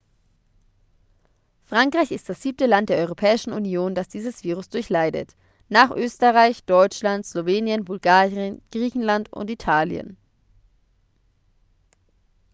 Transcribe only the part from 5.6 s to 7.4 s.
nach österreich deutschland